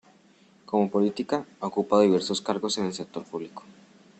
Como 0.69 0.89
política, 0.93 1.37
ha 1.59 1.65
ocupado 1.67 2.01
diversos 2.01 2.41
cargos 2.41 2.79
en 2.79 2.85
el 2.85 2.93
sector 2.93 3.23
público. 3.23 3.61